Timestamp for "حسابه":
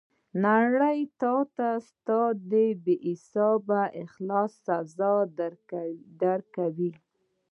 3.07-3.81